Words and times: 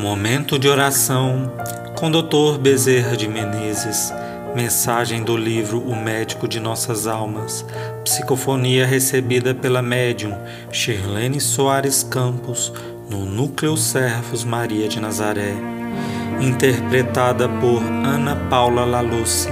Momento 0.00 0.58
de 0.58 0.66
oração 0.66 1.52
com 1.94 2.10
Dr. 2.10 2.58
Bezerra 2.58 3.14
de 3.18 3.28
Menezes. 3.28 4.10
Mensagem 4.56 5.22
do 5.22 5.36
livro 5.36 5.78
O 5.78 5.94
Médico 5.94 6.48
de 6.48 6.58
Nossas 6.58 7.06
Almas. 7.06 7.66
Psicofonia 8.02 8.86
recebida 8.86 9.54
pela 9.54 9.82
médium 9.82 10.34
Shirlene 10.72 11.38
Soares 11.38 12.02
Campos 12.02 12.72
no 13.10 13.26
Núcleo 13.26 13.76
Servos 13.76 14.42
Maria 14.42 14.88
de 14.88 14.98
Nazaré. 14.98 15.52
Interpretada 16.40 17.46
por 17.46 17.82
Ana 17.82 18.36
Paula 18.48 18.86
Laluce. 18.86 19.50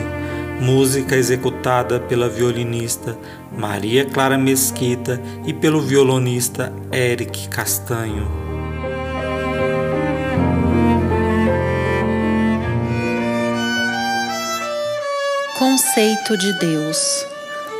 Música 0.62 1.14
executada 1.14 2.00
pela 2.00 2.26
violinista 2.26 3.14
Maria 3.54 4.06
Clara 4.06 4.38
Mesquita 4.38 5.20
e 5.46 5.52
pelo 5.52 5.82
violonista 5.82 6.72
Eric 6.90 7.48
Castanho. 7.48 8.47
Conceito 15.70 16.34
de 16.34 16.50
Deus. 16.54 17.26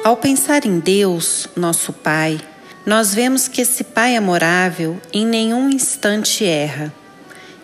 Ao 0.04 0.14
pensar 0.14 0.66
em 0.66 0.78
Deus, 0.78 1.48
nosso 1.56 1.90
Pai, 1.90 2.38
nós 2.84 3.14
vemos 3.14 3.48
que 3.48 3.62
esse 3.62 3.82
Pai 3.82 4.14
amorável 4.14 5.00
em 5.10 5.24
nenhum 5.24 5.70
instante 5.70 6.44
erra. 6.44 6.92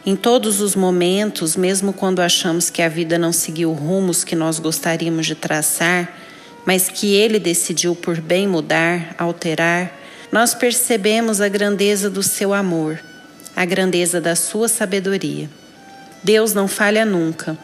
Em 0.04 0.16
todos 0.16 0.62
os 0.62 0.74
momentos, 0.74 1.56
mesmo 1.56 1.92
quando 1.92 2.22
achamos 2.22 2.70
que 2.70 2.80
a 2.80 2.88
vida 2.88 3.18
não 3.18 3.34
seguiu 3.34 3.70
rumos 3.74 4.24
que 4.24 4.34
nós 4.34 4.58
gostaríamos 4.58 5.26
de 5.26 5.34
traçar, 5.34 6.16
mas 6.64 6.88
que 6.88 7.14
Ele 7.14 7.38
decidiu 7.38 7.94
por 7.94 8.18
bem 8.18 8.48
mudar, 8.48 9.14
alterar, 9.18 9.92
nós 10.32 10.54
percebemos 10.54 11.42
a 11.42 11.48
grandeza 11.48 12.08
do 12.08 12.22
seu 12.22 12.54
amor, 12.54 12.98
a 13.54 13.66
grandeza 13.66 14.22
da 14.22 14.34
sua 14.34 14.68
sabedoria. 14.68 15.50
Deus 16.22 16.54
não 16.54 16.66
falha 16.66 17.04
nunca 17.04 17.58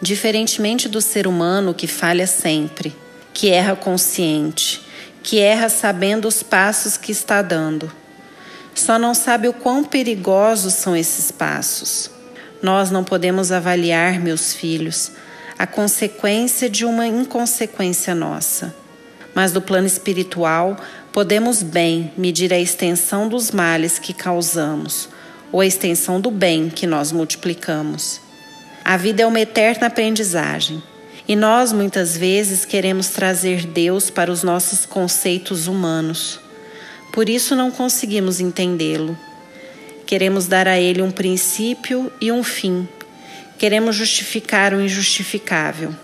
Diferentemente 0.00 0.88
do 0.88 1.00
ser 1.00 1.26
humano 1.26 1.72
que 1.72 1.86
falha 1.86 2.26
sempre, 2.26 2.94
que 3.32 3.50
erra 3.50 3.74
consciente, 3.74 4.82
que 5.22 5.38
erra 5.38 5.68
sabendo 5.68 6.28
os 6.28 6.42
passos 6.42 6.96
que 6.96 7.12
está 7.12 7.40
dando. 7.40 7.90
Só 8.74 8.98
não 8.98 9.14
sabe 9.14 9.48
o 9.48 9.52
quão 9.52 9.84
perigosos 9.84 10.74
são 10.74 10.96
esses 10.96 11.30
passos. 11.30 12.10
Nós 12.60 12.90
não 12.90 13.04
podemos 13.04 13.52
avaliar, 13.52 14.18
meus 14.20 14.52
filhos, 14.52 15.12
a 15.58 15.66
consequência 15.66 16.68
de 16.68 16.84
uma 16.84 17.06
inconsequência 17.06 18.14
nossa. 18.14 18.74
Mas 19.34 19.52
do 19.52 19.60
plano 19.60 19.86
espiritual, 19.86 20.76
podemos 21.12 21.62
bem 21.62 22.12
medir 22.16 22.52
a 22.52 22.58
extensão 22.58 23.28
dos 23.28 23.50
males 23.50 23.98
que 23.98 24.12
causamos 24.12 25.08
ou 25.52 25.60
a 25.60 25.66
extensão 25.66 26.20
do 26.20 26.30
bem 26.30 26.68
que 26.68 26.86
nós 26.86 27.12
multiplicamos. 27.12 28.23
A 28.84 28.98
vida 28.98 29.22
é 29.22 29.26
uma 29.26 29.40
eterna 29.40 29.86
aprendizagem. 29.86 30.82
E 31.26 31.34
nós 31.34 31.72
muitas 31.72 32.14
vezes 32.14 32.66
queremos 32.66 33.08
trazer 33.08 33.64
Deus 33.64 34.10
para 34.10 34.30
os 34.30 34.42
nossos 34.42 34.84
conceitos 34.84 35.66
humanos. 35.66 36.38
Por 37.10 37.30
isso 37.30 37.56
não 37.56 37.70
conseguimos 37.70 38.40
entendê-lo. 38.40 39.16
Queremos 40.06 40.46
dar 40.46 40.68
a 40.68 40.78
Ele 40.78 41.00
um 41.00 41.10
princípio 41.10 42.12
e 42.20 42.30
um 42.30 42.44
fim. 42.44 42.86
Queremos 43.56 43.96
justificar 43.96 44.74
o 44.74 44.80
injustificável. 44.82 45.94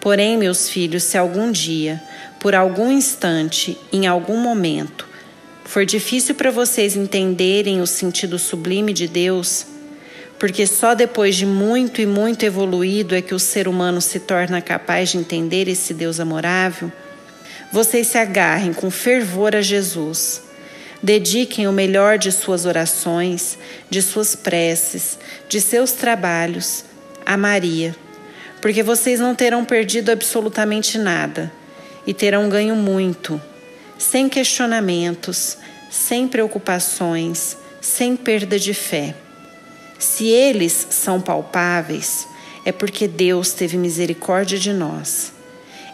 Porém, 0.00 0.36
meus 0.36 0.68
filhos, 0.68 1.04
se 1.04 1.16
algum 1.16 1.52
dia, 1.52 2.02
por 2.40 2.52
algum 2.52 2.90
instante, 2.90 3.78
em 3.92 4.08
algum 4.08 4.38
momento, 4.38 5.06
for 5.64 5.86
difícil 5.86 6.34
para 6.34 6.50
vocês 6.50 6.96
entenderem 6.96 7.80
o 7.80 7.86
sentido 7.86 8.40
sublime 8.40 8.92
de 8.92 9.06
Deus, 9.06 9.66
porque 10.38 10.66
só 10.66 10.94
depois 10.94 11.34
de 11.34 11.46
muito 11.46 12.00
e 12.00 12.06
muito 12.06 12.44
evoluído 12.44 13.14
é 13.14 13.22
que 13.22 13.34
o 13.34 13.38
ser 13.38 13.68
humano 13.68 14.00
se 14.00 14.20
torna 14.20 14.60
capaz 14.60 15.10
de 15.10 15.18
entender 15.18 15.68
esse 15.68 15.94
Deus 15.94 16.20
amorável, 16.20 16.92
vocês 17.72 18.08
se 18.08 18.18
agarrem 18.18 18.72
com 18.72 18.90
fervor 18.90 19.56
a 19.56 19.62
Jesus. 19.62 20.42
Dediquem 21.02 21.66
o 21.68 21.72
melhor 21.72 22.18
de 22.18 22.32
suas 22.32 22.64
orações, 22.64 23.58
de 23.88 24.00
suas 24.02 24.34
preces, 24.34 25.18
de 25.48 25.60
seus 25.60 25.92
trabalhos 25.92 26.84
a 27.24 27.36
Maria, 27.36 27.94
porque 28.60 28.82
vocês 28.82 29.20
não 29.20 29.34
terão 29.34 29.64
perdido 29.64 30.10
absolutamente 30.10 30.96
nada 30.96 31.52
e 32.06 32.14
terão 32.14 32.48
ganho 32.48 32.76
muito, 32.76 33.40
sem 33.98 34.28
questionamentos, 34.28 35.58
sem 35.90 36.28
preocupações, 36.28 37.56
sem 37.80 38.16
perda 38.16 38.58
de 38.58 38.72
fé. 38.72 39.14
Se 39.98 40.26
eles 40.26 40.86
são 40.90 41.20
palpáveis, 41.20 42.26
é 42.64 42.72
porque 42.72 43.06
Deus 43.06 43.52
teve 43.52 43.76
misericórdia 43.76 44.58
de 44.58 44.72
nós. 44.72 45.32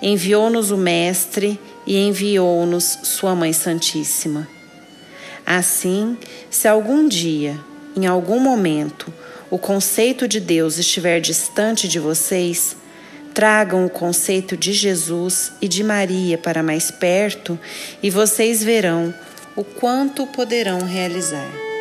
Enviou-nos 0.01 0.71
o 0.71 0.77
Mestre 0.77 1.61
e 1.87 1.97
enviou-nos 1.97 2.99
Sua 3.05 3.35
Mãe 3.35 3.53
Santíssima. 3.53 4.49
Assim, 5.45 6.17
se 6.51 6.67
algum 6.67 7.07
dia, 7.09 7.59
em 7.97 8.07
algum 8.07 8.41
momento, 8.41 9.13
o 9.51 9.59
conceito 9.59 10.27
de 10.27 10.41
Deus 10.41 10.79
estiver 10.79 11.21
distante 11.21 11.87
de 11.87 11.99
vocês, 11.99 12.77
tragam 13.35 13.85
o 13.85 13.91
conceito 13.91 14.57
de 14.57 14.73
Jesus 14.73 15.53
e 15.61 15.69
de 15.69 15.85
Maria 15.85 16.39
para 16.39 16.63
mais 16.63 16.91
perto 16.91 17.59
e 18.03 18.11
vocês 18.11 18.63
verão 18.63 19.15
o 19.55 19.63
quanto 19.63 20.27
poderão 20.27 20.81
realizar. 20.81 21.72